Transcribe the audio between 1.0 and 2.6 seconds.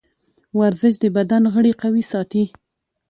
د بدن غړي قوي ساتي.